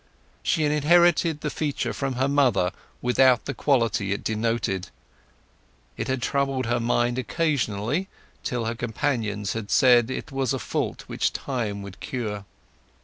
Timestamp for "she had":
0.41-0.71